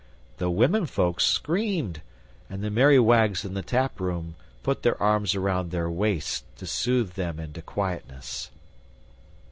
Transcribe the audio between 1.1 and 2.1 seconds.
screamed,